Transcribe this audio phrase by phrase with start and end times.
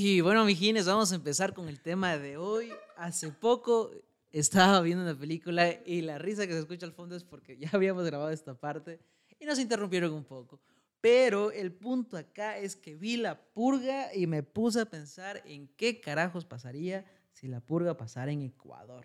[0.00, 2.70] Y bueno, mijines, vamos a empezar con el tema de hoy.
[2.96, 3.90] Hace poco
[4.30, 7.68] estaba viendo una película y la risa que se escucha al fondo es porque ya
[7.72, 9.00] habíamos grabado esta parte
[9.40, 10.60] y nos interrumpieron un poco.
[11.00, 15.66] Pero el punto acá es que vi la purga y me puse a pensar en
[15.76, 19.04] qué carajos pasaría si la purga pasara en Ecuador.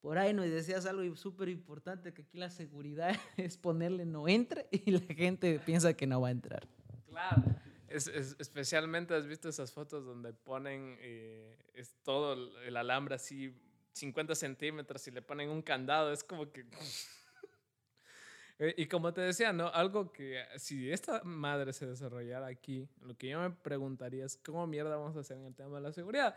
[0.00, 4.68] Por ahí nos decías algo súper importante, que aquí la seguridad es ponerle no entre
[4.70, 6.66] y la gente piensa que no va a entrar.
[7.10, 7.42] Claro.
[7.90, 13.52] Es, especialmente has visto esas fotos donde ponen eh, es todo el alambre así
[13.92, 16.66] 50 centímetros y le ponen un candado, es como que...
[18.76, 19.68] Y como te decía, ¿no?
[19.68, 24.66] Algo que si esta madre se desarrollara aquí, lo que yo me preguntaría es cómo
[24.66, 26.36] mierda vamos a hacer en el tema de la seguridad.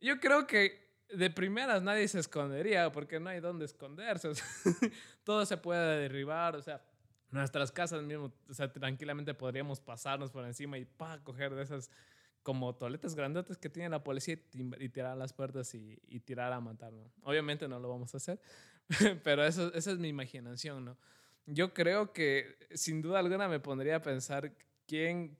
[0.00, 4.30] Yo creo que de primeras nadie se escondería porque no hay dónde esconderse.
[5.24, 6.80] todo se puede derribar, o sea,
[7.32, 11.90] nuestras casas mismo, o sea, tranquilamente podríamos pasarnos por encima y pa, coger de esas
[12.42, 16.92] como toletas grandotes que tiene la policía y, tirar las puertas y, tirar a matar,
[16.92, 17.10] ¿no?
[17.22, 18.40] Obviamente no lo vamos a hacer,
[19.24, 20.98] pero eso, esa es mi imaginación, ¿no?
[21.46, 24.52] Yo creo que sin duda alguna me pondría a pensar
[24.86, 25.36] quién,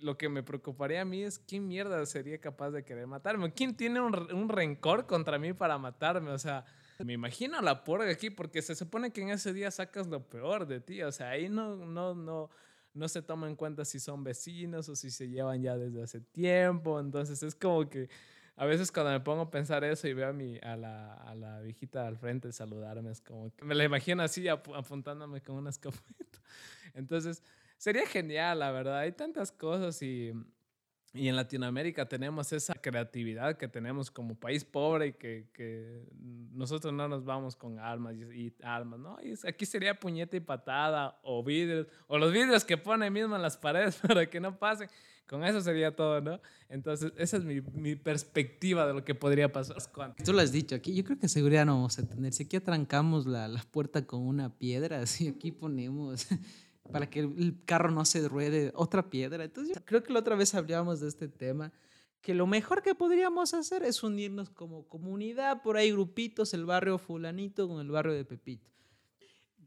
[0.00, 3.76] lo que me preocuparía a mí es quién mierda sería capaz de querer matarme, quién
[3.76, 6.64] tiene un, un rencor contra mí para matarme, o sea,
[7.04, 10.66] me imagino la porga aquí porque se supone que en ese día sacas lo peor
[10.66, 11.02] de ti.
[11.02, 12.50] O sea, ahí no, no, no,
[12.94, 16.20] no se toma en cuenta si son vecinos o si se llevan ya desde hace
[16.20, 17.00] tiempo.
[17.00, 18.08] Entonces es como que
[18.56, 21.34] a veces cuando me pongo a pensar eso y veo a, mi, a, la, a
[21.34, 25.70] la viejita al frente saludarme, es como que me la imagino así apuntándome con una
[25.70, 26.38] escopeta.
[26.94, 27.42] Entonces
[27.78, 28.98] sería genial, la verdad.
[28.98, 30.32] Hay tantas cosas y
[31.12, 36.04] y en Latinoamérica tenemos esa creatividad que tenemos como país pobre y que, que
[36.52, 39.18] nosotros no nos vamos con armas y, armas, ¿no?
[39.20, 43.42] Y aquí sería puñeta y patada o vidrios, o los vidrios que pone mismo en
[43.42, 44.88] las paredes para que no pasen.
[45.26, 46.40] Con eso sería todo, ¿no?
[46.68, 49.76] Entonces, esa es mi, mi perspectiva de lo que podría pasar.
[50.24, 52.32] Tú lo has dicho, aquí yo creo que seguridad no vamos a tener.
[52.32, 56.26] Si aquí atrancamos la, la puerta con una piedra, si aquí ponemos
[56.90, 59.44] para que el carro no se ruede otra piedra.
[59.44, 61.72] Entonces, yo creo que la otra vez hablábamos de este tema,
[62.20, 66.98] que lo mejor que podríamos hacer es unirnos como comunidad, por ahí grupitos, el barrio
[66.98, 68.70] fulanito con el barrio de Pepito.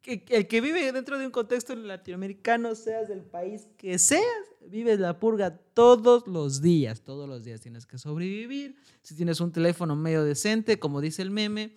[0.01, 4.25] Que, el que vive dentro de un contexto latinoamericano, seas del país que seas,
[4.67, 8.75] vives la purga todos los días, todos los días tienes que sobrevivir.
[9.01, 11.75] Si tienes un teléfono medio decente, como dice el meme,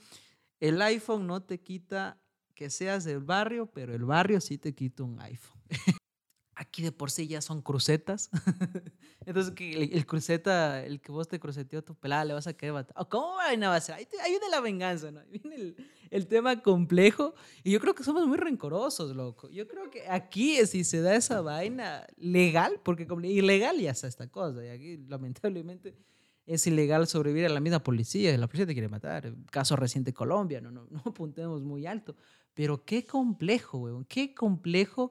[0.58, 2.20] el iPhone no te quita
[2.56, 5.60] que seas del barrio, pero el barrio sí te quita un iPhone.
[6.58, 8.30] Aquí de por sí ya son crucetas.
[9.26, 12.72] Entonces, el, el, cruceta, el que vos te cruceteó tu pelada, le vas a querer
[12.72, 13.08] matar.
[13.10, 13.96] ¿Cómo va a ser?
[13.96, 15.20] Ahí, viene la venganza, ¿no?
[15.20, 15.76] Ahí viene el,
[16.08, 17.34] el, tema complejo.
[17.62, 19.50] Y yo creo que somos muy rencorosos, loco.
[19.50, 24.28] Yo creo que aquí, si se da esa vaina legal, porque ilegal ya está esta
[24.28, 24.64] cosa.
[24.64, 25.94] Y aquí, lamentablemente,
[26.46, 28.36] es ilegal sobrevivir a la misma policía.
[28.38, 29.34] La policía te quiere matar.
[29.50, 32.16] Caso reciente Colombia, no, no, no apuntemos muy alto.
[32.54, 35.10] Pero qué complejo, weón, qué complejo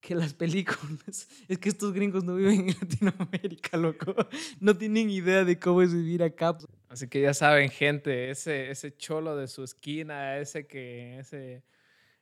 [0.00, 1.28] que las películas.
[1.48, 4.14] Es que estos gringos no viven en Latinoamérica, loco.
[4.60, 6.56] No tienen idea de cómo es vivir acá.
[6.88, 11.62] Así que ya saben, gente, ese, ese cholo de su esquina, ese que, ese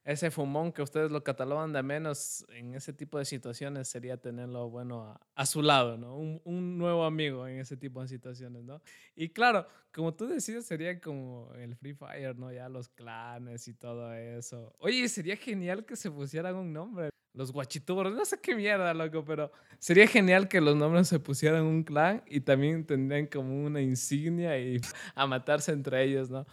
[0.06, 4.70] ese fumón que ustedes lo catalogan de menos en ese tipo de situaciones sería tenerlo,
[4.70, 6.16] bueno, a, su lado, ¿no?
[6.16, 8.80] Un, nuevo amigo en ese tipo de situaciones, ¿no?
[9.16, 12.52] Y claro, como tú decides, sería como el Free Fire, ¿no?
[12.52, 14.72] Ya los clanes y todo eso.
[14.78, 17.10] Oye, sería genial que se pusieran un nombre.
[17.34, 19.50] Los guachitubros, no sé qué mierda, loco, pero
[19.80, 24.56] sería genial que los nombres se pusieran un clan y también tendrían como una insignia
[24.56, 24.80] y
[25.16, 26.46] a matarse entre ellos, ¿no?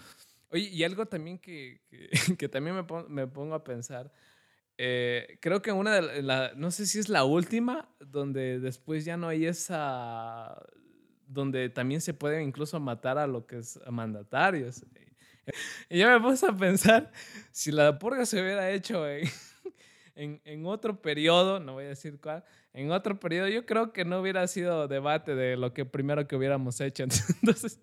[0.54, 1.82] Oye, y algo también que,
[2.38, 4.12] que, también me, pongo, me, pongo a pensar,
[4.78, 9.18] eh, creo que una de las, no sé si es la última, donde después ya
[9.18, 10.56] no hay esa,
[11.26, 14.86] donde también se puede incluso matar a lo que es mandatarios.
[15.90, 17.12] Y yo me puse a pensar,
[17.52, 19.28] si la purga se hubiera hecho en,
[20.16, 24.06] en, en, otro periodo, no voy a decir cuál, en otro periodo, yo creo que
[24.06, 27.04] no hubiera sido debate de lo que primero que hubiéramos hecho.
[27.04, 27.78] Entonces,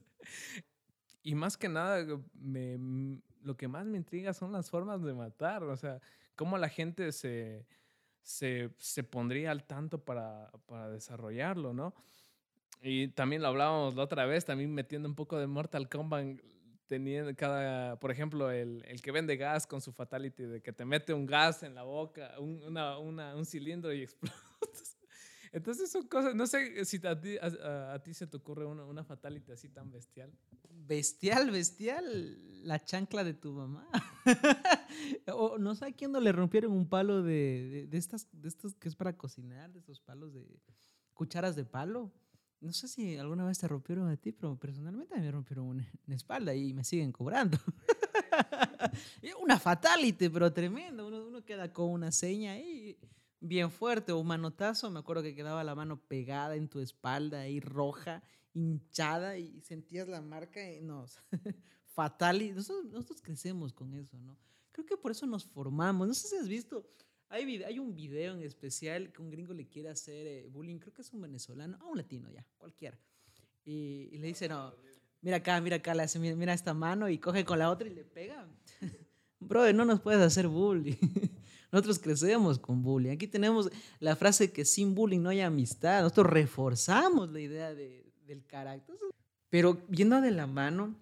[1.22, 5.62] y más que nada, me, lo que más me intriga son las formas de matar,
[5.62, 6.00] o sea,
[6.36, 7.66] cómo la gente se,
[8.22, 11.94] se, se pondría al tanto para, para, desarrollarlo, ¿no?
[12.82, 16.38] Y también lo hablábamos la otra vez, también metiendo un poco de Mortal Kombat,
[16.86, 20.84] teniendo cada, por ejemplo, el, el, que vende gas con su fatality, de que te
[20.84, 24.99] mete un gas en la boca, un, una, una, un cilindro y explotas.
[25.52, 29.02] Entonces son cosas, no sé si a ti, a, ti se te ocurre una, una
[29.02, 30.32] fatality así tan bestial.
[30.70, 33.88] Bestial, bestial, la chancla de tu mamá.
[35.34, 38.74] o no sé a quién no le rompieron un palo de, de, estas, de estos
[38.74, 40.46] que es para cocinar, de esos palos de
[41.14, 42.12] cucharas de palo.
[42.60, 46.16] no sé si alguna vez te rompieron a ti, pero personalmente me rompieron una, una
[46.16, 47.58] espalda y me siguen cobrando.
[49.42, 51.08] una fatality, pero tremendo.
[51.08, 52.96] Uno, uno, queda con una seña ahí
[53.40, 54.90] bien fuerte o un manotazo.
[54.90, 58.22] Me acuerdo que quedaba la mano pegada en tu espalda ahí roja,
[58.54, 60.72] hinchada y sentías la marca.
[60.72, 61.06] Y no,
[61.86, 62.52] fatality.
[62.52, 64.38] Nosotros, nosotros crecemos con eso, ¿no?
[64.72, 66.06] Creo que por eso nos formamos.
[66.06, 66.86] No sé si has visto
[67.30, 70.92] hay, hay un video en especial que un gringo le quiere hacer eh, bullying, creo
[70.92, 72.98] que es un venezolano, a un latino ya, cualquiera.
[73.64, 74.74] Y, le dice, no,
[75.20, 77.94] mira acá, mira acá, le hace, mira, esta mano y coge con la otra y
[77.94, 78.48] le pega.
[79.38, 80.96] Brother, no nos puedes hacer bullying.
[81.72, 83.10] Nosotros crecemos con bullying.
[83.10, 86.02] Aquí tenemos la frase que sin bullying no hay amistad.
[86.02, 88.96] Nosotros reforzamos la idea de, del carácter.
[89.48, 90.96] Pero viendo de la mano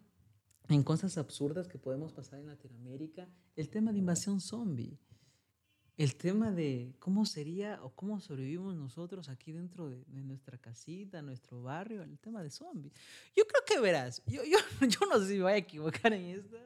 [0.69, 4.99] en cosas absurdas que podemos pasar en Latinoamérica, el tema de invasión zombie
[5.99, 11.61] el tema de cómo sería o cómo sobrevivimos nosotros aquí dentro de, nuestra casita, nuestro
[11.61, 12.95] barrio, el tema de zombies.
[13.37, 16.39] Yo creo que verás, yo, yo, yo no sé si me voy a equivocar en
[16.39, 16.57] esto,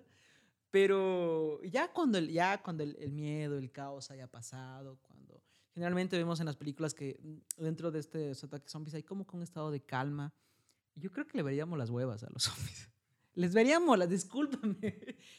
[0.73, 5.43] pero ya cuando, el, ya cuando el, miedo, el caos haya pasado, cuando
[5.75, 9.41] generalmente vemos en las películas que mm, dentro de este ataque zombies hay como con
[9.41, 10.33] un estado de calma,
[10.95, 12.89] yo creo que le veríamos las huevas a los zombies.
[13.35, 14.97] Les veríamos las, discúlpame,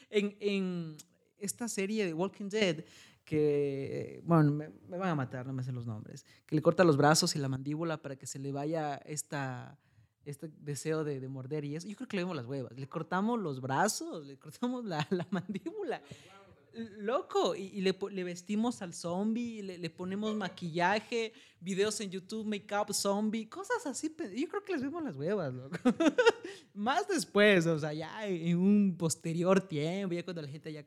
[0.08, 0.96] en, en
[1.36, 2.84] esta serie de Walking Dead
[3.24, 6.96] que, bueno, me, van a matar, no me sé los nombres, que le corta los
[6.96, 9.80] brazos y la mandíbula para que se le vaya esta,
[10.24, 11.86] este deseo de, de morder y eso.
[11.88, 12.72] Yo creo que le vemos las huevas.
[12.76, 16.02] Le cortamos los brazos, le cortamos la, la mandíbula.
[16.98, 22.92] Loco, y, le, le, vestimos al zombie, le, le, ponemos maquillaje, videos en YouTube, make-up
[22.92, 24.12] zombie, cosas así.
[24.36, 25.76] Yo creo que les vemos las huevas, loco.
[26.74, 30.84] Más después, o sea, ya en un posterior tiempo, ya cuando la gente ya...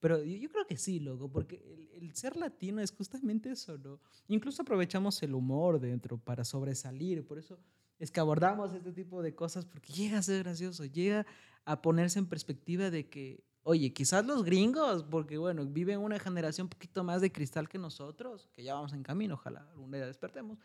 [0.00, 1.62] Pero yo, creo que sí, loco, porque
[1.94, 4.00] el, ser latino es justamente eso, ¿no?
[4.26, 7.56] Incluso aprovechamos el humor dentro para sobresalir, por eso
[8.00, 11.26] es que abordamos este tipo de cosas, porque llega a ser gracioso, llega
[11.66, 16.64] a ponerse en perspectiva de que, oye, quizás los gringos, porque bueno, viven una generación
[16.64, 20.06] un poquito más de cristal que nosotros, que ya vamos en camino, ojalá algún día
[20.06, 20.58] despertemos,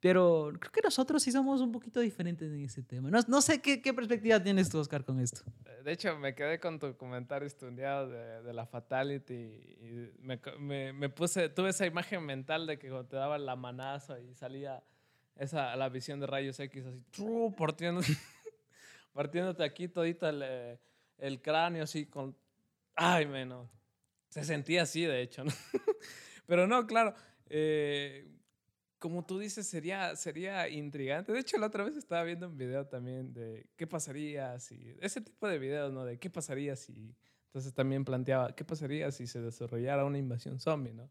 [0.00, 3.08] pero creo que nosotros sí somos un poquito diferentes en ese tema.
[3.08, 5.42] No, no sé qué, qué, perspectiva tienes tú, Oscar, con esto.
[5.66, 10.40] Eh, de hecho, me quedé con tu comentario estudiado de, de la fatality y me,
[10.58, 14.34] me, me, puse, tuve esa imagen mental de que cuando te daban la manazo y
[14.34, 14.82] salía
[15.40, 17.02] esa, la visión de rayos X así,
[17.56, 18.08] partiéndote,
[19.14, 20.78] partiéndote aquí todito el, eh,
[21.18, 22.36] el, cráneo así con...
[22.94, 23.68] Ay, menos.
[24.28, 25.50] Se sentía así, de hecho, ¿no?
[26.46, 27.14] Pero no, claro.
[27.48, 28.28] Eh,
[28.98, 31.32] como tú dices, sería, sería intrigante.
[31.32, 34.94] De hecho, la otra vez estaba viendo un video también de qué pasaría si.
[35.00, 36.04] Ese tipo de videos, ¿no?
[36.04, 37.16] De qué pasaría si.
[37.46, 41.10] Entonces también planteaba, ¿qué pasaría si se desarrollara una invasión zombie, ¿no?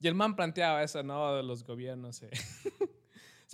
[0.00, 1.40] Y el man planteaba eso, ¿no?
[1.42, 2.30] Los gobiernos se,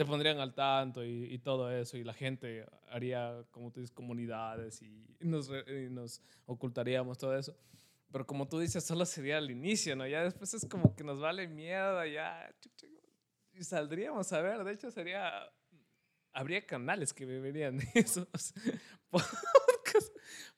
[0.00, 3.94] se pondrían al tanto y, y, todo eso, y la gente haría, como tú dices,
[3.94, 7.54] comunidades y nos, y nos ocultaríamos todo eso.
[8.10, 10.06] Pero como tú dices, solo sería el inicio, ¿no?
[10.06, 12.50] Ya después es como que nos vale miedo, ya
[13.52, 15.30] y saldríamos a ver, de hecho sería,
[16.32, 18.26] habría canales que beberían de eso,
[19.10, 20.12] podcasts,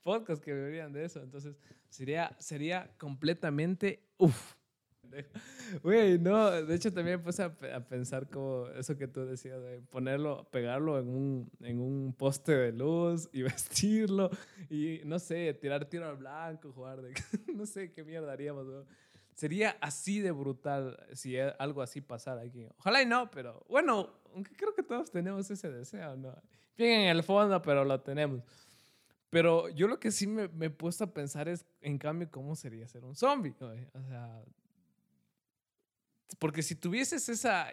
[0.04, 1.56] podcast que beberían de eso, entonces
[1.88, 4.08] sería, sería completamente,
[5.82, 7.54] Güey, no, de hecho también puse a,
[7.88, 12.72] pensar como eso que tú decías, de ponerlo, pegarlo en un, en un poste de
[12.72, 14.30] luz y vestirlo
[14.68, 17.00] y no sé, tirar tiro al blanco, jugar
[17.54, 18.66] no sé qué mierda haríamos.
[19.34, 22.66] Sería así de brutal si e, algo así pasara aquí.
[22.78, 26.34] Ojalá y no, pero bueno, aunque creo que todos tenemos ese deseo, ¿no?
[26.76, 28.42] Bien en el fondo, pero lo tenemos.
[29.30, 32.54] Pero yo lo que sí me, me he puesto a pensar es, en cambio, cómo
[32.54, 33.54] sería ser un zombie.
[33.94, 34.44] O sea,
[36.38, 37.68] porque si tuvieses esa,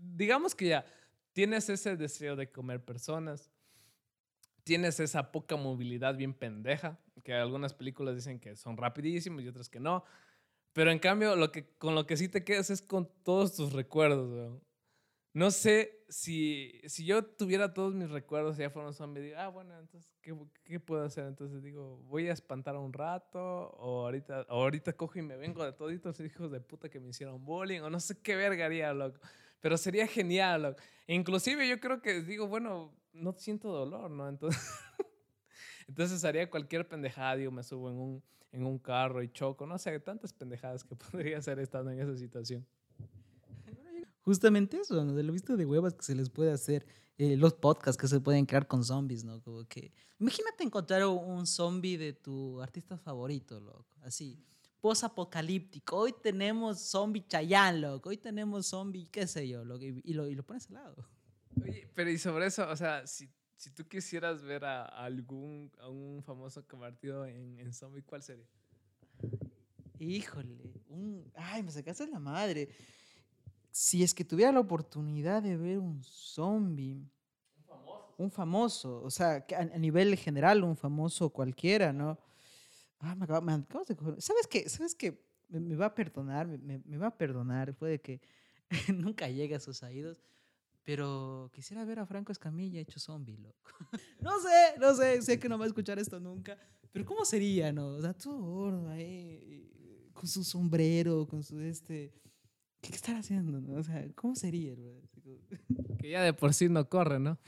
[0.00, 0.84] digamos que ya
[1.32, 3.50] tienes ese deseo de comer personas,
[4.64, 9.68] tienes esa poca movilidad bien pendeja, que algunas películas dicen que son rapidísimos y otras
[9.68, 10.04] que no.
[10.72, 13.72] Pero en cambio, lo que, con lo que sí te quedas es con todos tus
[13.72, 14.60] recuerdos,
[15.32, 19.36] No sé si, si yo tuviera todos mis recuerdos y ya fuera un zombie, digo,
[19.38, 21.26] ah, bueno, entonces, ¿qué, ¿qué, puedo hacer?
[21.26, 25.72] Entonces digo, voy a espantar un rato, o ahorita, ahorita cojo y me vengo de
[25.72, 28.92] todos estos hijos de puta que me hicieron bullying, o no sé qué verga haría,
[28.92, 29.20] loco.
[29.60, 30.80] Pero sería genial, loco.
[31.06, 34.28] Inclusive yo creo que digo, bueno, no siento dolor, ¿no?
[34.28, 34.60] Entonces,
[35.88, 38.22] entonces haría cualquier pendejada, digo, me subo en un
[38.52, 42.16] en un carro y choco, no sé, tantas pendejadas que podría hacer estando en esa
[42.16, 42.66] situación.
[44.22, 45.14] Justamente eso, ¿no?
[45.14, 46.86] de lo visto de huevas que se les puede hacer,
[47.16, 49.42] eh, los podcasts que se pueden crear con zombies, ¿no?
[49.42, 54.42] Como que, imagínate encontrar un zombie de tu artista favorito, loco, así,
[54.80, 55.96] post-apocalíptico.
[55.96, 60.34] Hoy tenemos zombie Chayanne, loco, hoy tenemos zombie, qué sé yo, loco, y, lo, y
[60.34, 61.08] lo pones al lado.
[61.62, 65.88] Oye, pero y sobre eso, o sea, si, si tú quisieras ver a, algún a
[65.88, 68.48] un famoso convertido en, en zombie, ¿cuál sería?
[69.98, 71.30] Híjole, un...
[71.34, 72.70] Ay, me sacaste la madre.
[73.70, 77.08] Si es que tuviera la oportunidad de ver un zombie.
[77.56, 78.14] Un famoso.
[78.18, 82.18] Un famoso, o sea, a, a nivel general, un famoso cualquiera, ¿no?
[83.00, 83.64] Ah, me acabo, me
[84.20, 84.68] ¿Sabes qué?
[84.68, 85.24] ¿Sabes qué?
[85.48, 87.74] Me, va a perdonar, me, me, va a perdonar.
[87.74, 88.20] Puede que
[88.94, 90.18] nunca llegue a sus oídos.
[90.82, 93.70] Pero quisiera ver a Franco Escamilla hecho zombie, loco.
[94.20, 96.58] no sé, no sé, sé que no va a escuchar esto nunca.
[96.92, 97.88] Pero ¿cómo sería, no?
[97.88, 102.12] O sea, todo gordo ahí, con su sombrero, con su este...
[102.80, 103.78] ¿Qué estará haciendo, no?
[103.78, 104.74] O sea, ¿cómo sería,
[105.98, 107.38] Que ya de por sí no corre, ¿no?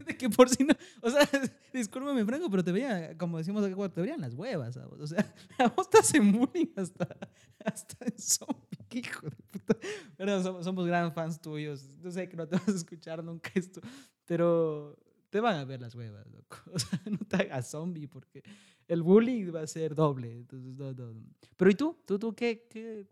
[0.06, 0.74] de que por si no.
[1.00, 1.28] O sea,
[1.72, 5.68] discúlpame, Franco, pero te veía, como decimos acá, te veían las huevas, O sea, a
[5.68, 7.08] vos te hacen bullying hasta,
[7.64, 9.76] hasta en zombie, hijo de puta.
[10.16, 11.96] Pero somos, somos gran fans tuyos.
[12.02, 13.80] No sé que no te vas a escuchar nunca esto,
[14.24, 14.96] pero
[15.30, 16.58] te van a ver las huevas, loco.
[16.72, 18.42] O sea, no te hagas zombie porque
[18.86, 20.36] el bullying va a ser doble.
[20.36, 21.20] Entonces, no, no.
[21.56, 21.98] Pero ¿y tú?
[22.06, 23.06] ¿Tú, tú qué, qué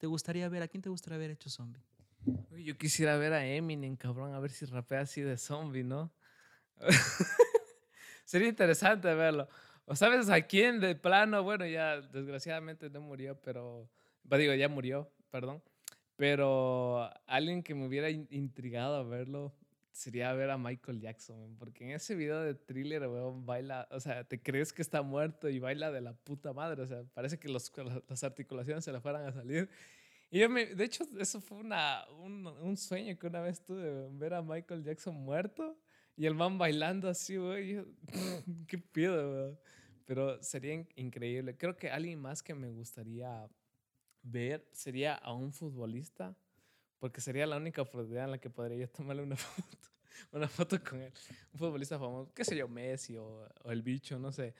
[0.00, 0.62] te gustaría ver?
[0.62, 1.82] ¿A quién te gustaría ver hecho zombie?
[2.64, 6.10] yo quisiera ver a Eminem, cabrón, a ver si rapea así de zombie, ¿no?
[8.24, 9.48] Sería interesante verlo.
[9.84, 11.42] ¿O sabes a quién de plano?
[11.42, 13.88] Bueno, ya desgraciadamente no murió, pero.
[14.24, 15.62] Digo, ya murió, perdón.
[16.16, 19.54] Pero alguien que me hubiera intrigado a verlo
[19.92, 24.24] sería ver a Michael Jackson, porque en ese video de thriller, weón, baila, o sea,
[24.24, 27.48] te crees que está muerto y baila de la puta madre, o sea, parece que
[27.48, 27.72] los,
[28.08, 29.68] las articulaciones se le fueran a salir
[30.30, 34.08] y yo me, de hecho, eso fue una, un, un, sueño que una vez tuve,
[34.12, 35.76] ver a Michael Jackson muerto
[36.16, 37.84] y el man bailando así, güey.
[38.68, 39.58] ¿Qué pido, güey?
[40.06, 41.56] Pero sería increíble.
[41.56, 43.48] Creo que alguien más que me gustaría
[44.22, 46.36] ver sería a un futbolista,
[47.00, 49.88] porque sería la única oportunidad en la que podría yo tomarle una foto,
[50.30, 51.12] una foto con él.
[51.52, 54.54] Un futbolista famoso, qué sé yo, Messi o, o el bicho, no sé.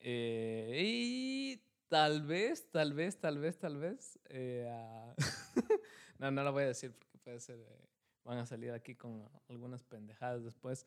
[0.00, 1.60] Eh, y
[1.94, 4.18] Tal vez, tal vez, tal vez, tal vez.
[4.24, 4.68] Eh,
[6.18, 7.60] no, no lo voy a decir porque puede ser.
[7.60, 7.88] Eh,
[8.24, 10.86] van a salir aquí con algunas pendejadas después.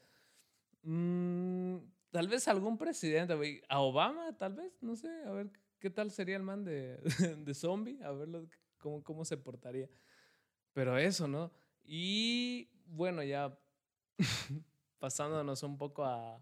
[0.84, 1.78] Mm,
[2.12, 6.36] tal vez algún presidente, a Obama, tal vez, no sé, a ver qué tal sería
[6.36, 6.98] el man de,
[7.38, 9.88] de zombie, a ver cómo, cómo se portaría.
[10.78, 11.52] Pero eso, ¿no?
[11.84, 13.58] Y bueno, ya
[15.00, 16.40] pasándonos un poco a...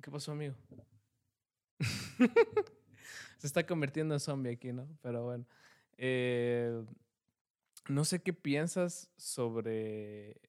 [0.00, 0.54] ¿Qué pasó, amigo?
[3.38, 4.86] se está convirtiendo en zombie aquí, ¿no?
[5.02, 5.44] Pero bueno.
[5.98, 6.84] Eh,
[7.88, 10.40] no sé qué piensas sobre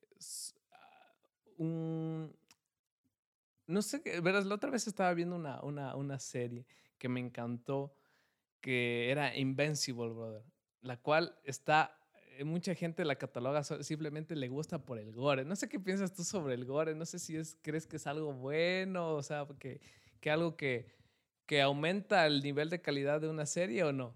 [0.71, 1.15] ah,
[1.57, 2.31] un...
[3.65, 6.67] No sé, verás, la otra vez estaba viendo una, una, una serie
[6.99, 7.95] que me encantó,
[8.61, 10.43] que era Invincible, brother,
[10.83, 11.97] la cual está
[12.45, 15.45] mucha gente la cataloga simplemente le gusta por el gore.
[15.45, 18.07] No sé qué piensas tú sobre el gore, no sé si es, crees que es
[18.07, 19.79] algo bueno, o sea, que,
[20.19, 20.87] que algo que,
[21.45, 24.13] que aumenta el nivel de calidad de una serie o no?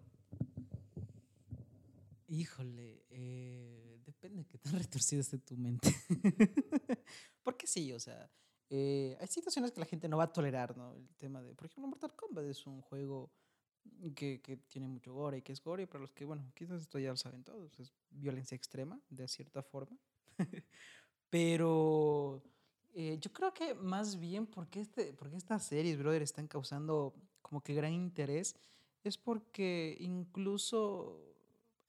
[2.27, 5.93] Híjole, eh, depende de qué tan retorcida esté tu mente.
[7.43, 8.29] Porque sí, o sea,
[8.69, 10.95] eh, hay situaciones que la gente no va a tolerar, ¿no?
[10.95, 13.31] El tema de, por ejemplo, Mortal Kombat es un juego
[14.15, 16.99] que, que, tiene mucho gore y que es gore, para los que, bueno, quizás esto
[16.99, 19.97] ya lo saben todos, es violencia extrema, de cierta forma.
[21.29, 22.43] Pero
[22.93, 27.61] eh, yo creo que más bien porque, este, porque estas series, brother, están causando como
[27.61, 28.55] que gran interés,
[29.03, 31.19] es porque incluso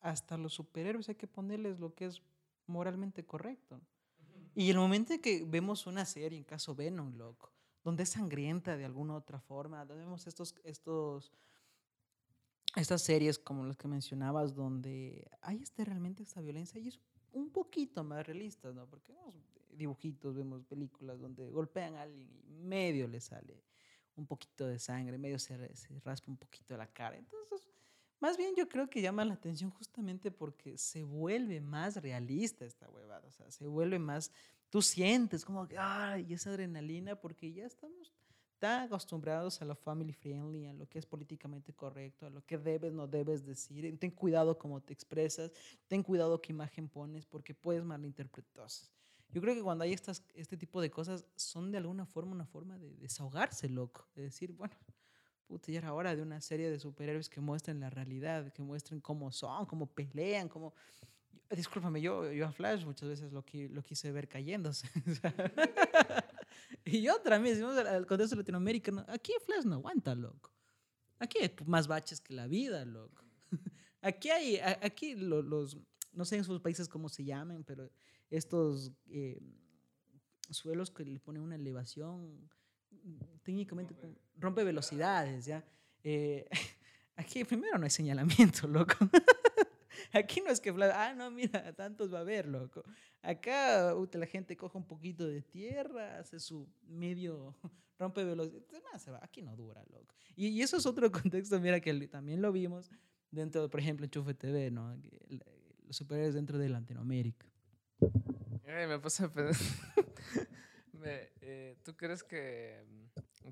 [0.01, 2.23] hasta los superhéroes hay que ponerles lo que es
[2.67, 3.81] moralmente correcto.
[4.55, 8.77] Y el momento en que vemos una serie, en caso Venom, loco, donde es sangrienta
[8.77, 11.33] de alguna otra forma, donde vemos estos, estos,
[12.77, 16.99] estas series como las que mencionabas, donde hay este, realmente esta violencia y es
[17.33, 18.87] un poquito más realista, ¿no?
[18.87, 19.35] Porque vemos
[19.71, 23.63] dibujitos, vemos películas donde golpean a alguien y medio le sale
[24.17, 27.17] un poquito de sangre, medio se, se raspa un poquito la cara.
[27.17, 27.67] Entonces,
[28.21, 32.89] más bien yo creo que llama la atención justamente porque se vuelve más realista esta
[32.89, 34.31] huevada, o sea, se vuelve más,
[34.71, 38.13] tú sientes como que, ay, esa adrenalina porque ya estamos
[38.63, 42.57] tan acostumbrados a lo family friendly, a lo que es políticamente correcto, a lo que
[42.57, 43.99] debes, no debes decir.
[43.99, 45.51] Ten cuidado cómo te expresas,
[45.89, 48.69] ten cuidado qué imagen pones porque puedes malinterpretar.
[49.33, 52.47] Yo creo que cuando hay estas, este tipo de cosas son de alguna forma una
[52.47, 54.07] forma de desahogarse, loco.
[54.15, 54.77] De decir, bueno,
[55.49, 59.01] puta, ya era hora de una serie de superhéroes que muestren la realidad, que muestren
[59.01, 60.73] cómo son, cómo pelean, cómo...
[61.51, 64.89] Discúlpame, yo, yo a Flash muchas veces lo, lo quise ver cayéndose.
[66.85, 70.53] y otra vez, decimos al contexto latinoamericano, aquí Flash no aguanta, loco.
[71.19, 73.25] Aquí hay más baches que la vida, loco.
[74.01, 75.79] aquí hay, aquí los,
[76.13, 77.91] no sé en sus países cómo se llaman, pero
[78.31, 79.41] estos eh,
[80.51, 82.51] suelos que le ponen una elevación,
[83.43, 83.95] técnicamente
[84.37, 85.65] rompe, velocidades, ¿ya?
[86.03, 86.49] Eh,
[87.17, 88.95] aquí primero no hay señalamiento, loco.
[90.13, 92.83] Aquí no es que, ah, no, mira, tantos va a haber, loco.
[93.23, 97.55] Acá la gente coge un poquito de tierra, hace su medio,
[97.99, 98.63] rompe velocidad.
[99.23, 100.15] Aquí no dura, loco.
[100.37, 102.91] Y, y, eso es otro contexto, mira, que también lo vimos
[103.31, 104.95] dentro, por ejemplo, Chufe TV, ¿no?
[105.87, 107.47] Los superhéroes dentro de Latinoamérica.
[108.67, 109.95] me puse a pensar.
[111.05, 112.81] Eh, ¿Tú crees que,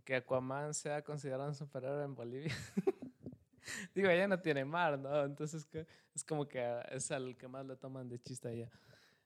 [0.05, 2.55] que Aquaman sea considerado un superhéroe en Bolivia?
[3.95, 5.25] Digo, ella no tiene mar, ¿no?
[5.25, 5.67] Entonces
[6.15, 8.71] es como que es al que más le toman de chiste allá.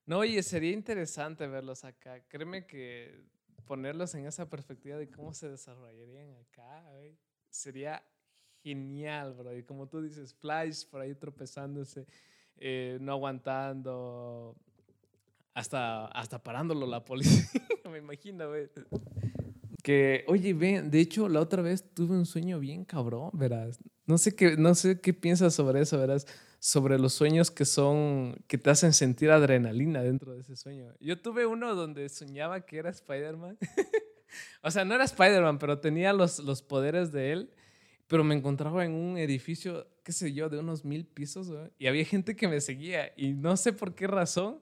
[0.07, 2.21] No, oye, sería interesante verlos acá.
[2.29, 3.25] Créeme que
[3.67, 6.85] ponerlos en esa perspectiva de cómo se desarrollarían acá,
[7.49, 8.03] sería
[8.63, 9.57] genial, bro.
[9.57, 12.07] Y como tú dices, Flash por ahí tropezándose,
[12.57, 14.57] eh, no aguantando,
[15.55, 17.45] hasta, hasta parándolo la policía,
[17.91, 18.69] me imagino, güey.
[19.85, 23.79] Que, oye, ven, de hecho, la otra vez tuve un sueño bien cabrón, verás.
[24.07, 26.27] No sé qué, no sé qué piensas sobre eso, verás.
[26.59, 30.95] Sobre los sueños que son, que te hacen sentir adrenalina dentro de ese sueño.
[31.01, 33.59] Yo tuve uno donde soñaba que era Spider-Man.
[34.63, 37.51] o sea, no era Spider-Man, pero tenía los, los poderes de él.
[38.07, 42.07] Pero me encontraba en un edificio, qué sé yo, de unos mil pisos, y había
[42.07, 43.13] gente que me seguía.
[43.19, 44.61] Y no sé por qué razón,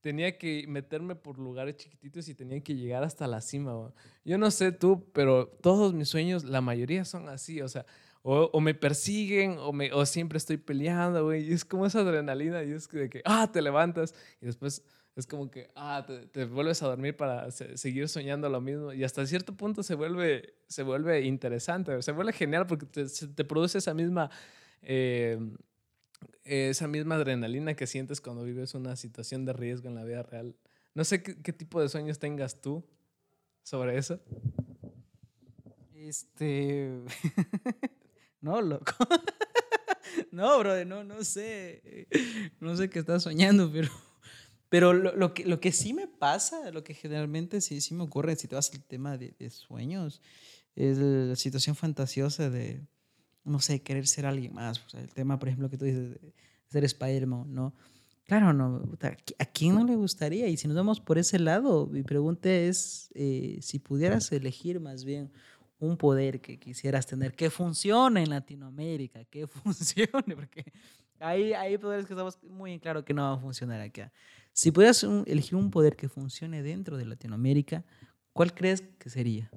[0.00, 3.92] tenía que meterme por lugares chiquititos y tenía que llegar hasta la cima.
[4.24, 7.84] Yo no sé tú, pero todos mis sueños, la mayoría son así, o sea,
[8.22, 11.48] o, me persiguen o, me, o siempre estoy peleando, güey.
[11.48, 14.84] Y es como esa adrenalina y es de que, ah, te levantas y después
[15.16, 18.92] es como que, ah, te, vuelves a dormir para seguir soñando lo mismo.
[18.92, 23.44] Y hasta cierto punto se vuelve, se vuelve interesante, se vuelve genial porque te, te
[23.44, 24.30] produce esa misma...
[24.82, 25.38] Eh,
[26.44, 30.56] esa misma adrenalina que sientes cuando vives una situación de riesgo en la vida real.
[30.94, 32.84] No sé qué, tipo de sueños tengas tú
[33.62, 34.20] sobre eso.
[35.94, 36.90] Este.
[38.40, 38.92] no, loco.
[40.32, 42.08] no, brother, no, no sé.
[42.60, 43.88] No sé qué estás soñando, pero.
[44.70, 48.36] Pero lo, que, lo que sí me pasa, lo que generalmente sí, sí me ocurre
[48.36, 50.20] si te vas al tema de, de sueños,
[50.76, 52.86] es la situación fantasiosa de,
[53.48, 54.78] no sé, querer ser alguien más.
[54.86, 56.34] O sea, el tema, por ejemplo, que tú dices de
[56.68, 57.74] ser Spider-Man, ¿no?
[58.24, 58.82] Claro, no,
[59.38, 60.48] ¿a quién no le gustaría?
[60.48, 65.04] Y si nos vamos por ese lado, mi pregunta es eh, si pudieras elegir más
[65.04, 65.32] bien
[65.78, 70.70] un poder que quisieras tener que funcione en Latinoamérica, que funcione, porque
[71.18, 74.12] hay, hay poderes que estamos muy en claro que no van a funcionar acá.
[74.52, 77.84] Si pudieras elegir un poder que funcione dentro de Latinoamérica,
[78.34, 79.50] ¿cuál crees que sería?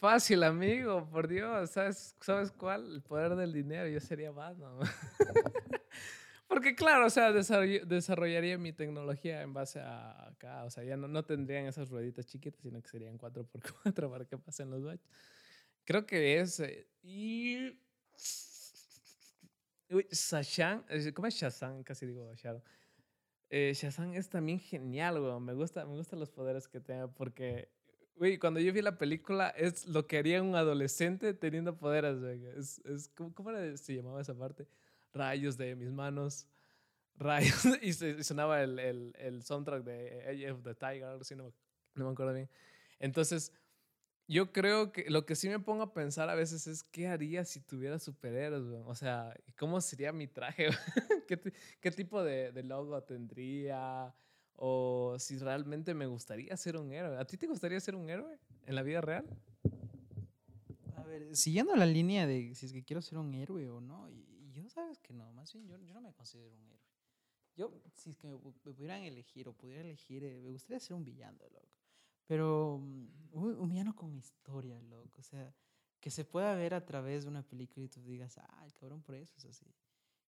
[0.00, 1.72] Fácil, amigo, por Dios.
[1.72, 2.90] ¿Sabes, ¿Sabes cuál?
[2.90, 3.86] El poder del dinero.
[3.86, 4.78] Yo sería Batman.
[6.48, 10.64] Porque claro, o sea, desarrollaría mi tecnología en base a acá.
[10.64, 14.38] O sea, ya no, no tendrían esas rueditas chiquitas, sino que serían 4x4 para que
[14.38, 15.06] pasen los baches.
[15.84, 16.60] Creo que es...
[16.60, 17.78] Eh, y...
[19.90, 21.82] Uy, eh, ¿cómo es Shazam?
[21.82, 22.62] Casi digo Shadow.
[23.50, 25.38] Eh, Shazam es también genial, güey.
[25.40, 27.68] Me, gusta, me gustan los poderes que tenga porque
[28.16, 32.44] Güey, cuando yo vi la película, es lo que haría un adolescente teniendo poderes, güey.
[32.46, 34.66] Es, es, ¿cómo, ¿Cómo se llamaba esa parte?
[35.12, 36.46] Rayos de mis manos,
[37.16, 37.64] rayos.
[37.82, 37.92] Y,
[38.22, 41.52] sonaba el, el, el, soundtrack de Age of the Tiger, algo así, no,
[41.94, 42.50] no me acuerdo bien.
[42.98, 43.52] Entonces,
[44.30, 47.44] yo creo que lo que sí me pongo a pensar a veces es qué haría
[47.44, 48.82] si tuviera superhéroes, güey?
[48.86, 50.68] O sea, ¿cómo sería mi traje?
[51.26, 51.40] ¿Qué,
[51.80, 54.14] ¿Qué, tipo de, de logo tendría?
[54.62, 57.16] O si realmente me gustaría ser un héroe.
[57.16, 59.24] ¿A ti te gustaría ser un héroe en la vida real?
[60.96, 64.10] A ver, siguiendo la línea de si es que quiero ser un héroe o no,
[64.10, 66.78] y, yo sabes que no, más bien yo, yo, no me considero un héroe.
[67.56, 71.04] Yo, si es que me, pudieran elegir o pudiera elegir, eh, me gustaría ser un
[71.04, 71.80] villano, loco.
[72.26, 75.20] Pero mm, un, villano con historia, loco.
[75.20, 75.54] O sea,
[76.00, 79.00] que se pueda ver a través de una película y tú digas, ah, el cabrón
[79.00, 79.74] por eso es así.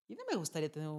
[0.07, 0.89] Y no me gustaría tener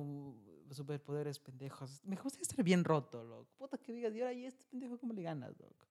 [0.70, 2.00] superpoderes pendejos.
[2.04, 3.54] Me gustaría estar bien roto, loco.
[3.56, 5.86] Puta que digas, y ahora, ¿y este pendejo cómo le ganas, loco?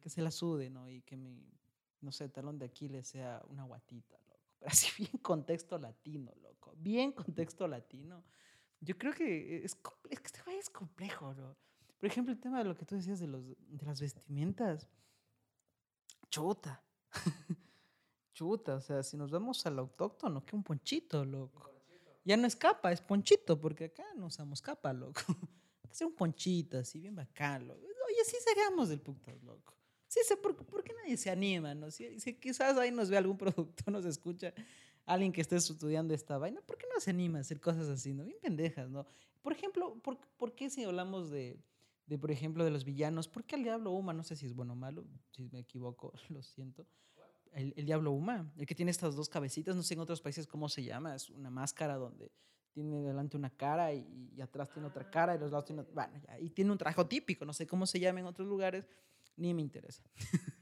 [0.00, 0.88] Que se la sude, ¿no?
[0.88, 1.52] Y que mi,
[2.00, 4.40] no sé, talón de Aquiles sea una guatita, loco.
[4.58, 6.74] Pero así bien contexto latino, loco.
[6.76, 8.24] Bien contexto latino.
[8.80, 9.76] Yo creo que es,
[10.10, 11.56] es que este es complejo, ¿no?
[11.98, 14.86] Por ejemplo, el tema de lo que tú decías de, los, de las vestimentas.
[16.28, 16.82] Chuta.
[18.34, 21.75] Chuta, o sea, si nos vamos al autóctono, que un ponchito, loco.
[22.26, 25.20] Ya no es capa, es ponchito, porque acá no usamos capa, loco.
[25.28, 27.80] Hay que ser un ponchito así, bien bacán, loco.
[27.80, 29.74] Oye, sí seríamos del puto, loco.
[30.08, 31.72] Sí sé, ¿por, ¿por, qué nadie se anima?
[31.72, 31.88] No?
[31.88, 34.52] Si, si, quizás ahí nos ve algún productor, nos escucha.
[35.04, 38.12] alguien que esté estudiando esta vaina, ¿por qué no se anima a hacer cosas así,
[38.12, 38.24] no?
[38.24, 39.06] Bien pendejas, ¿no?
[39.40, 41.60] Por ejemplo, ¿por, por qué si hablamos de,
[42.06, 44.52] de, por ejemplo, de los villanos, ¿por qué el diablo Uma, no sé si es
[44.52, 46.88] bueno o malo, si me equivoco, lo siento,
[47.56, 50.68] el, diablo Uma, el que tiene estas dos cabecitas, no sé en otros países cómo
[50.68, 52.30] se llama, es una máscara donde
[52.72, 56.12] tiene delante una cara y, y atrás tiene otra cara y los lados tiene, bueno,
[56.26, 58.86] ya, y tiene un traje típico, no sé cómo se llama en otros lugares,
[59.36, 60.02] ni me interesa.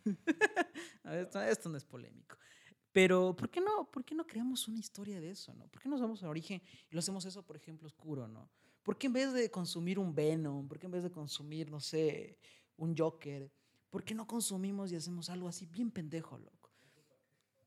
[1.04, 2.36] esto, esto, no es polémico.
[2.92, 5.52] Pero, ¿por qué, no, ¿por qué no creamos una historia de eso?
[5.54, 5.66] ¿no?
[5.66, 8.28] ¿Por qué no vamos al origen y lo hacemos eso, por ejemplo, oscuro?
[8.28, 8.48] ¿no?
[8.84, 11.80] ¿Por qué en vez de consumir un Venom, por qué en vez de consumir, no
[11.80, 12.38] sé,
[12.76, 13.50] un Joker,
[13.90, 16.73] por qué no consumimos y hacemos algo así bien pendejo, loco?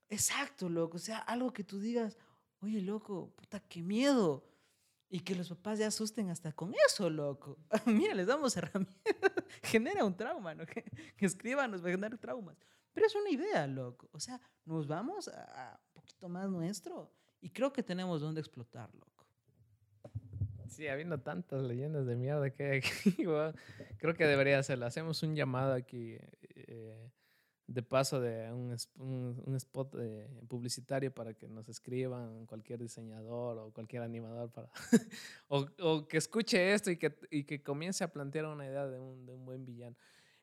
[0.09, 0.97] Exacto, loco.
[0.97, 2.17] O sea, algo que tú digas,
[2.61, 4.43] oye, loco, puta, qué miedo.
[5.09, 7.57] Y que los papás ya asusten hasta con eso, loco.
[7.85, 8.97] Mira, les damos herramientas.
[9.63, 10.65] Genera un trauma, ¿no?
[10.65, 10.83] Que,
[11.15, 12.57] que escriban, nos va a generar traumas.
[12.93, 14.09] Pero es una idea, loco.
[14.11, 17.13] O sea, nos vamos a, a un poquito más nuestro.
[17.39, 19.17] Y creo que tenemos donde explotar, loco.
[20.69, 23.15] Sí, habiendo tantas leyendas de mierda que hay aquí,
[23.97, 24.85] creo que debería hacerlo.
[24.85, 26.17] Hacemos un llamado aquí.
[26.55, 27.11] Eh,
[27.67, 33.57] de paso de un, un, un spot de publicitario para que nos escriban cualquier diseñador
[33.57, 34.71] o cualquier animador para
[35.49, 38.99] o, o, que escuche esto y que, y que comience a plantear una idea de
[38.99, 39.97] un, de un buen villano.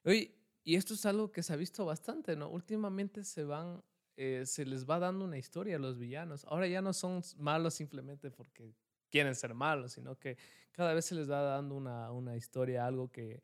[0.05, 0.35] Oye,
[0.65, 2.51] y esto es algo que se ha visto bastante, ¿no?
[2.51, 3.83] Últimamente se van,
[4.17, 6.45] eh, se les va dando una historia a los villanos.
[6.45, 8.75] Ahora ya no son malos simplemente porque
[9.11, 10.37] quieren ser malos, sino que
[10.73, 13.43] cada vez se les va dando una, una historia, algo que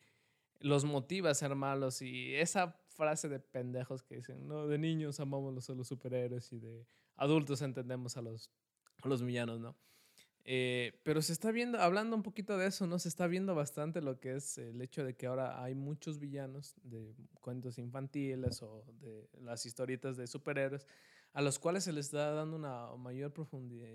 [0.60, 5.20] los motiva a ser malos y esa frase de pendejos que dicen, no, de niños
[5.20, 6.84] amamos a los superhéroes y de
[7.16, 8.50] adultos entendemos a los,
[9.02, 9.74] a los villanos, ¿no?
[10.44, 12.98] Eh, pero se está viendo, hablando un poquito de eso, ¿no?
[12.98, 16.74] Se está viendo bastante lo que es el hecho de que ahora hay muchos villanos
[16.82, 20.86] de cuentos infantiles o de las historietas de superhéroes
[21.32, 23.88] a los cuales se les está dando una mayor profundidad,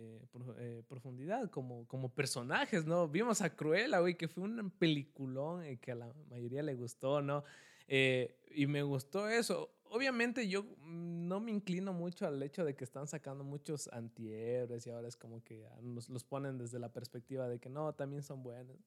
[0.58, 3.08] eh, profundidad como, como personajes, ¿no?
[3.08, 7.22] Vimos a Cruella, güey, que fue un peliculón eh, que a la mayoría le gustó,
[7.22, 7.44] ¿no?
[7.88, 9.72] Eh, y me gustó eso.
[9.90, 14.90] Obviamente yo no me inclino mucho al hecho de que están sacando muchos antihéroes y
[14.90, 18.44] ahora es como que nos los ponen desde la perspectiva de que no, también son
[18.44, 18.78] buenos.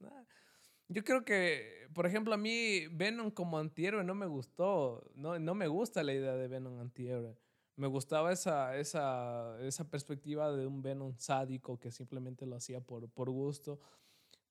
[0.89, 5.55] Yo creo que, por ejemplo, a mí Venom como antihéroe no me gustó, no, no
[5.55, 7.37] me gusta la idea de Venom antihéroe.
[7.77, 13.09] Me gustaba esa, esa, esa perspectiva de un Venom sádico que simplemente lo hacía por,
[13.09, 13.79] por gusto.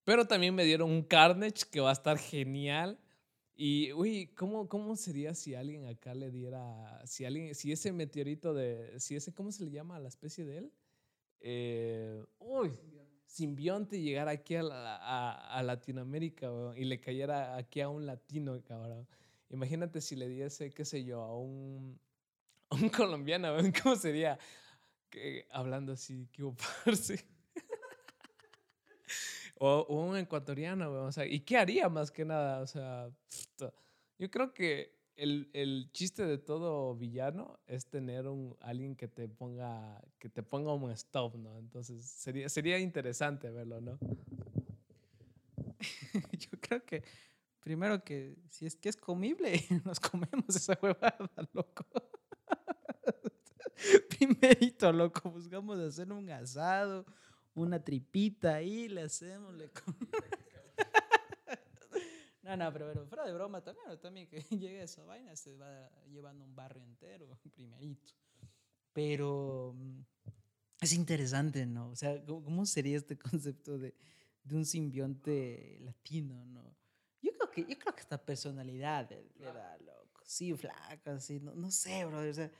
[0.05, 2.97] Pero también me dieron un Carnage que va a estar genial
[3.57, 8.53] y, uy, ¿cómo, ¿cómo sería si alguien acá le diera, si alguien, si ese meteorito
[8.53, 10.71] de, si ese, ¿cómo se le llama a la especie de él?
[11.39, 12.71] Eh, uy,
[13.25, 19.07] simbionte llegara aquí a, a, a Latinoamérica y le cayera aquí a un latino, cabrón.
[19.49, 21.99] Imagínate si le diese, qué sé yo, a un,
[22.69, 24.37] a un colombiano, ¿cómo sería?
[25.09, 26.43] Que, hablando así, que
[26.85, 27.25] parce.
[29.59, 32.61] O, un ecuatoriano, sea, ¿y qué haría más que nada?
[32.61, 33.09] O sea,
[34.19, 39.27] yo creo que el, el, chiste de todo villano es tener un, alguien que te
[39.27, 41.57] ponga, que te ponga un stop, ¿no?
[41.57, 43.97] Entonces sería, sería interesante verlo, ¿no?
[46.31, 47.03] yo creo que
[47.59, 51.85] primero que si es que es comible, nos comemos esa huevada, loco.
[54.09, 57.05] Primerito, loco, buscamos hacer un asado
[57.57, 59.69] una tripita ahí, le hacemos, le
[62.43, 65.89] No, no, pero, pero, fuera de broma también, también que llegue esa vaina, se va
[66.07, 68.13] llevando un barrio entero, primerito.
[68.93, 69.99] Pero mm,
[70.81, 71.89] es interesante, ¿no?
[71.89, 73.95] O sea, ¿cómo sería este concepto de,
[74.43, 76.75] de un simbionte latino, ¿no?
[77.21, 80.21] Yo creo que, yo creo que esta personalidad le, da, loco.
[80.23, 82.19] Sí, flaca, así, no, no sé, bro.
[82.19, 82.51] O sea,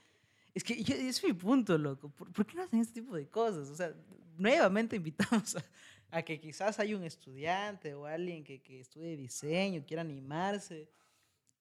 [0.58, 2.08] es que yo, es mi punto, loco.
[2.10, 3.68] ¿Por, ¿Por, qué no hacen este tipo de cosas?
[3.68, 3.94] O sea,
[4.36, 5.64] nuevamente invitamos a,
[6.10, 10.90] a, que quizás hay un estudiante o alguien que, que estudie diseño, quiera animarse.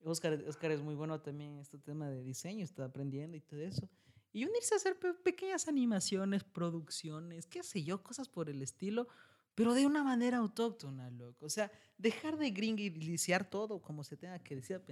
[0.02, 3.60] Oscar, Oscar es muy bueno también en este tema de diseño, está aprendiendo y todo
[3.60, 3.88] eso.
[4.34, 9.08] Y unirse a hacer pe pequeñas animaciones, producciones, qué sé yo, cosas por el estilo,
[9.54, 11.46] pero de una manera autóctona, loco.
[11.46, 14.84] O sea, dejar de gringuiliciar todo como se tenga que decir a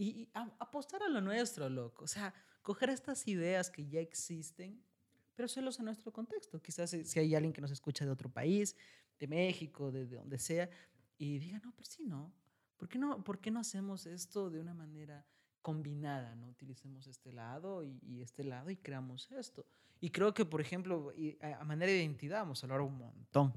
[0.00, 2.04] y, y a, apostar a lo nuestro, loco.
[2.04, 2.32] O sea,
[2.62, 4.82] coger estas ideas que ya existen
[5.40, 6.60] pero solo en nuestro contexto.
[6.60, 8.76] Quizás si hay alguien que nos escucha de otro país,
[9.18, 10.68] de México, de, de donde sea,
[11.16, 12.30] y diga, no, pero sí, no.
[12.76, 15.24] ¿Por qué no, por qué no hacemos esto de una manera
[15.62, 16.34] combinada?
[16.34, 16.48] ¿no?
[16.48, 19.64] Utilicemos este lado y, y este lado y creamos esto.
[19.98, 21.10] Y creo que, por ejemplo,
[21.58, 23.54] a manera de identidad vamos a hablar un montón.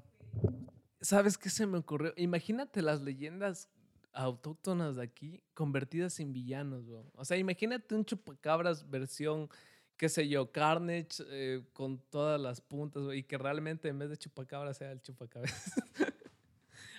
[1.01, 2.13] ¿Sabes qué se me ocurrió?
[2.15, 3.67] Imagínate las leyendas
[4.13, 7.11] autóctonas de aquí convertidas en villanos, bro.
[7.15, 9.49] O sea, imagínate un chupacabras versión
[9.97, 14.17] qué sé yo, Carnage eh, con todas las puntas, y que realmente en vez de
[14.17, 15.73] chupacabra sea el chupacabezas.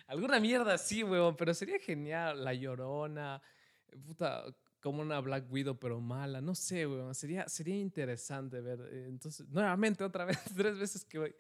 [0.07, 2.45] Alguna mierda así, weón, pero sería genial.
[2.45, 3.43] La llorona,
[4.07, 4.45] puta,
[4.81, 6.41] como una Black Widow, pero mala.
[6.41, 7.15] No sé, weón.
[7.15, 8.81] Sería, sería interesante ver.
[8.91, 11.35] Eh, entonces, nuevamente, otra vez, tres veces que,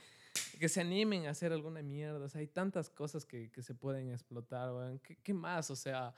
[0.58, 2.24] que se animen a hacer alguna mierda.
[2.24, 4.98] O sea, hay tantas cosas que, que se pueden explotar, weón.
[5.00, 5.70] ¿Qué, ¿Qué, más?
[5.70, 6.14] O sea,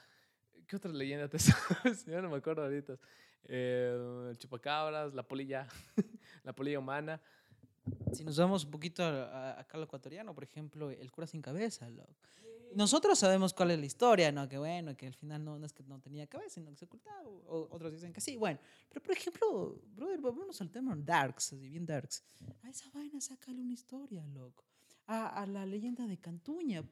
[0.66, 2.04] ¿qué otra leyenda te sabes?
[2.06, 2.98] Yo no me acuerdo ahorita.
[3.48, 5.68] Eh, el chupacabras, la polilla,
[6.44, 7.20] la polilla humana.
[8.12, 12.12] Si nos vamos un poquito acá al ecuatoriano, por ejemplo, el cura sin cabeza, loco.
[12.74, 14.48] Nosotros sabemos cuál es la historia, ¿no?
[14.48, 16.84] Que bueno, que al final no, no es que no tenía cabeza, sino que se
[16.84, 17.22] ocultaba.
[17.26, 18.58] O, otros dicen que sí, bueno.
[18.88, 22.22] Pero por ejemplo, brother, vamos al tema Darks, así bien Darks.
[22.62, 24.64] A esa vaina sácale una historia, loco.
[25.06, 26.82] A, a la leyenda de Cantuña.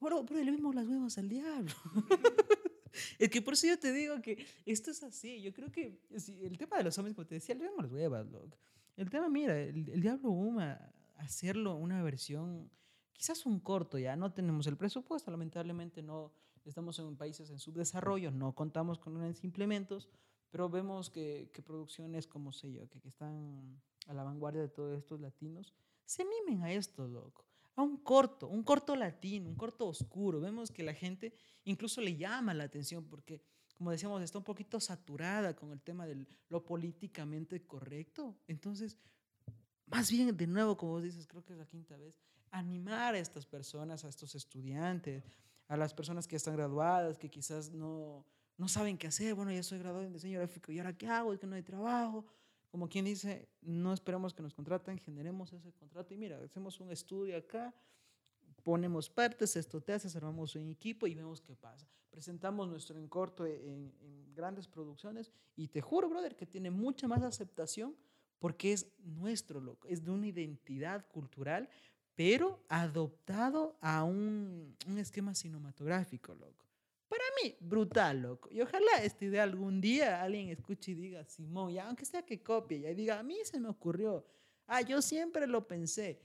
[0.00, 1.72] Bro, bro, le vimos las huevas al diablo.
[3.18, 5.40] es que por eso yo te digo que esto es así.
[5.40, 8.26] Yo creo que el tema de los hombres, como te decía, le vemos las huevas,
[8.26, 8.58] loco.
[8.96, 12.70] El tema, mira, el, el Diablo Uma, hacerlo una versión,
[13.12, 16.32] quizás un corto, ya no tenemos el presupuesto, lamentablemente no
[16.64, 20.08] estamos en países en subdesarrollo, no contamos con grandes implementos,
[20.50, 24.96] pero vemos que, que producciones como yo, que, que, están a la vanguardia de todos
[24.96, 27.46] estos latinos, se animen a esto, loco.
[27.74, 30.40] A un corto, un corto latino, un corto oscuro.
[30.40, 31.32] Vemos que la gente
[31.64, 33.40] incluso le llama la atención porque
[33.82, 38.36] como decíamos, está un poquito saturada con el tema de lo políticamente correcto.
[38.46, 38.96] Entonces,
[39.86, 42.14] más bien, de nuevo, como vos dices, creo que es la quinta vez,
[42.52, 45.24] animar a estas personas, a estos estudiantes,
[45.66, 48.24] a las personas que están graduadas, que quizás no,
[48.58, 49.34] no saben qué hacer.
[49.34, 51.32] Bueno, ya soy graduado en diseño gráfico, ¿y ahora qué hago?
[51.32, 52.24] Es que no hay trabajo.
[52.70, 56.90] Como quien dice, no esperemos que nos contraten, generemos ese contrato y mira, hacemos un
[56.90, 57.74] estudio acá,
[58.62, 61.86] ponemos partes, esto te hace, armamos un equipo y vemos qué pasa.
[62.10, 67.22] Presentamos nuestro encorto en, en, grandes producciones y te juro, brother, que tiene mucha más
[67.22, 67.94] aceptación
[68.38, 71.68] porque es nuestro, loco, es de una identidad cultural,
[72.14, 76.66] pero adoptado a un, un esquema cinematográfico, loco.
[77.08, 78.48] Para mí, brutal, loco.
[78.50, 82.42] Y ojalá esta idea algún día alguien escuche y diga, Simón, ya aunque sea que
[82.42, 84.26] copie, ya y diga, a mí se me ocurrió.
[84.66, 86.22] Ah, yo siempre lo pensé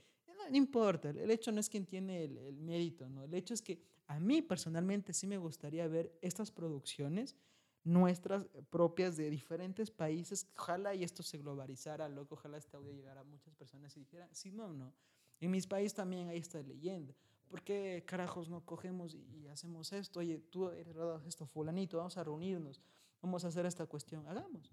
[0.50, 3.24] no, importa, el hecho no es quien tiene el, el, mérito, ¿no?
[3.24, 7.36] El hecho es que a mí personalmente sí me gustaría ver estas producciones
[7.84, 10.46] nuestras propias de diferentes países.
[10.56, 14.28] Ojalá y esto se globalizara, loco, ojalá este audio llegara a muchas personas y dijeran,
[14.34, 14.94] sí, no, no.
[15.40, 17.14] En mis países también hay esta leyenda.
[17.48, 20.20] ¿Por qué carajos no cogemos y, hacemos esto?
[20.20, 20.94] Oye, tú eres
[21.26, 22.80] esto, fulanito, vamos a reunirnos,
[23.22, 24.26] vamos a hacer esta cuestión.
[24.26, 24.70] Hagamos.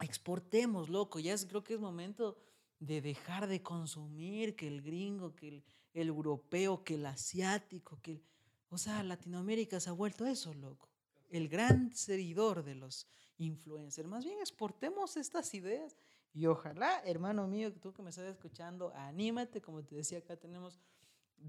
[0.00, 1.18] Exportemos, loco.
[1.18, 2.36] Ya es, creo que es momento
[2.78, 5.64] de dejar de consumir, que el gringo, que el,
[5.94, 8.22] el europeo, que el asiático, que el,
[8.70, 10.90] o sea, Latinoamérica se ha vuelto eso, loco.
[11.30, 13.06] El gran seguidor de los
[13.38, 14.08] influencers.
[14.08, 15.96] Más bien exportemos estas ideas
[16.32, 20.78] y ojalá, hermano mío, tú que me estás escuchando, anímate, como te decía, acá tenemos,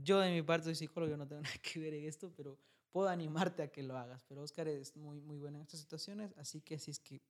[0.02, 2.58] yo de mi parte soy psicólogo, no tengo nada que ver en esto, pero
[2.92, 4.24] puedo animarte a que lo hagas.
[4.28, 7.22] Pero Oscar es muy, muy bueno en estas situaciones, así que si es que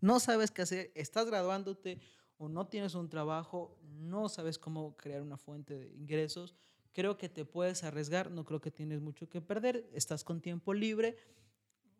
[0.00, 2.00] no sabes qué hacer, estás graduándote
[2.38, 6.54] o no tienes un trabajo, no sabes cómo crear una fuente de ingresos,
[6.92, 10.74] creo que te puedes arriesgar, no creo que tienes mucho que perder, estás con tiempo
[10.74, 11.16] libre,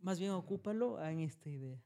[0.00, 1.82] más bien ocúpalo en esta idea.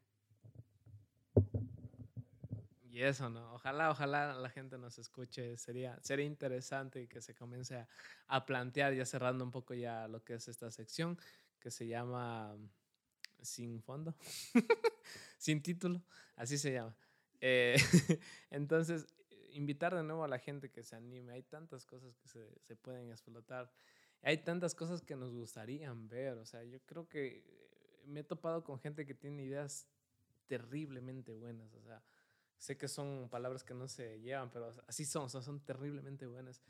[3.00, 3.54] Eso, ¿no?
[3.54, 7.86] Ojalá, ojalá la gente nos escuche, sería, sería interesante que se comience
[8.26, 11.18] a, plantear, ya cerrando un poco ya lo que es esta sección,
[11.60, 12.54] que se llama
[13.40, 14.14] Sin Fondo,
[15.38, 16.02] Sin Título,
[16.36, 16.94] así se llama.
[17.40, 17.76] Eh,
[18.50, 19.06] entonces,
[19.52, 21.32] invitar de nuevo a la gente que se anime.
[21.32, 23.72] Hay tantas cosas que se, se, pueden explotar.
[24.20, 26.36] Hay tantas cosas que nos gustarían ver.
[26.36, 27.46] O sea, yo creo que
[28.04, 29.86] me he topado con gente que tiene ideas
[30.48, 31.72] terriblemente buenas.
[31.72, 32.02] O sea,
[32.60, 35.28] sé que son palabras que no se llevan, pero así son.
[35.30, 36.62] Sea, son terriblemente buenas.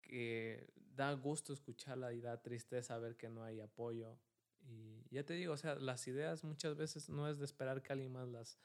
[0.00, 4.18] Que da gusto escucharla y da tristeza ver que no hay apoyo.
[4.60, 7.92] Y ya te digo, o sea, las ideas muchas veces no es de esperar que
[7.92, 8.58] alguien más las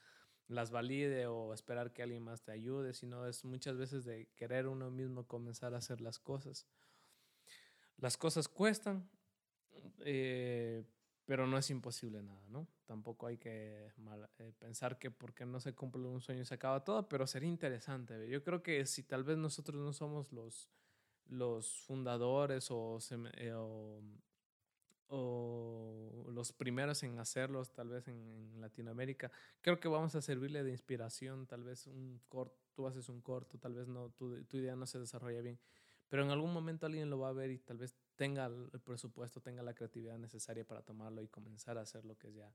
[0.50, 4.68] las valide o esperar que alguien más te ayude, sino es muchas veces de querer
[4.68, 6.68] uno mismo comenzar a hacer las cosas.
[7.98, 9.10] Las cosas cuestan,
[10.00, 10.84] eh,
[11.26, 12.68] pero no es imposible nada, ¿no?
[12.86, 13.88] Tampoco hay que
[14.40, 18.28] eh, pensar que porque no se cumple un sueño se acaba todo, pero sería interesante.
[18.30, 20.70] Yo creo que si tal vez nosotros no somos los,
[21.28, 23.00] los fundadores o,
[23.38, 24.02] eh, o
[25.16, 29.32] o los primeros en hacerlos, tal vez en, en, Latinoamérica.
[29.62, 33.60] Creo que vamos a servirle de inspiración, tal vez un corto, tú haces un corto,
[33.60, 35.60] tal vez no, tu, tu, idea no se desarrolla bien,
[36.10, 39.42] pero en algún momento alguien lo va a ver y tal vez tenga el presupuesto,
[39.42, 42.54] tenga la creatividad necesaria para tomarlo y comenzar a hacer lo que es ya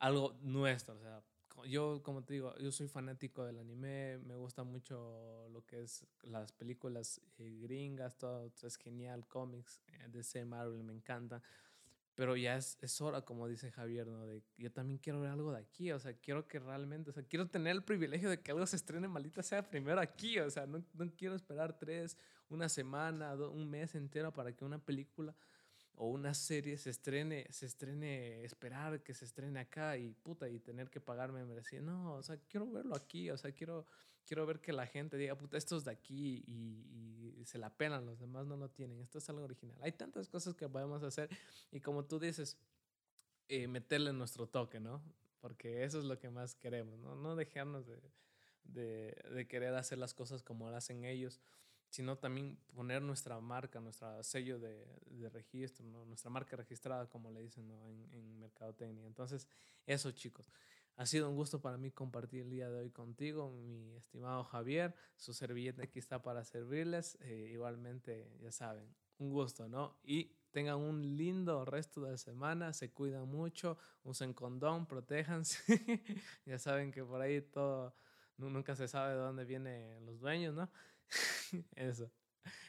[0.00, 1.22] algo nuestro, o sea,
[1.68, 6.04] yo, como te digo, yo soy fanático del anime, me gusta mucho lo que es
[6.22, 11.40] las películas eh, gringas, todo es genial, cómics, eh, DC, Marvel, me encanta.
[12.16, 14.26] Pero ya es, es, hora, como dice Javier, ¿no?
[14.26, 17.22] De, yo también quiero ver algo de aquí, o sea, quiero que realmente, o sea,
[17.22, 20.66] quiero tener el privilegio de que algo se estrene maldita sea primero aquí, o sea,
[20.66, 25.34] no, no quiero esperar tres, una semana, un mes entero para que una película
[25.96, 30.58] o una serie se estrene, se estrene, esperar que se estrene acá y puta, y
[30.58, 31.80] tener que pagarme merecía.
[31.80, 33.86] No, o sea, quiero verlo aquí, o sea, quiero,
[34.26, 37.70] quiero ver que la gente diga, puta, esto es de aquí y, y se la
[37.70, 39.78] penan, los demás no lo tienen, esto es algo original.
[39.82, 41.28] Hay tantas cosas que podemos hacer
[41.70, 42.56] y como tú dices,
[43.48, 45.02] eh, meterle nuestro toque, ¿no?
[45.40, 47.14] Porque eso es lo que más queremos, ¿no?
[47.14, 48.00] No dejarnos de,
[48.64, 51.40] de, de querer hacer las cosas como lo hacen ellos
[51.94, 54.84] sino también poner nuestra marca, nuestro sello de,
[55.32, 59.06] registro, nuestra marca registrada, como le dicen en, en Mercadotecnia.
[59.06, 59.46] Entonces,
[59.86, 60.50] eso chicos.
[60.96, 64.92] Ha sido un gusto para mí compartir el día de hoy contigo, mi estimado Javier.
[65.14, 67.16] Su servilleta aquí está para servirles.
[67.20, 69.96] Eh, igualmente, ya saben, un gusto, ¿no?
[70.02, 75.62] Y tengan un lindo resto de semana, se cuidan mucho, usen condón, protéjanse.
[76.44, 77.94] ya saben que por ahí todo,
[78.36, 80.68] nunca se sabe de dónde vienen los dueños, ¿no?
[81.76, 82.10] Eso.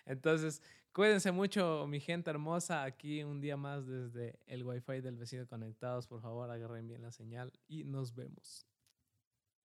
[0.05, 0.61] Entonces,
[0.93, 2.83] cuídense mucho, mi gente hermosa.
[2.83, 6.07] Aquí un día más desde el Wi-Fi del vecino conectados.
[6.07, 8.67] Por favor, agarren bien la señal y nos vemos.